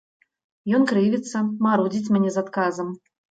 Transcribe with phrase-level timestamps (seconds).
[0.77, 2.89] Ён крывіцца, марудзіць мне з адказам.